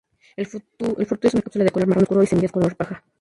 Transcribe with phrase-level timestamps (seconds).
[0.35, 3.03] El fruto es una cápsula de color marrón oscuro y semillas de color paja.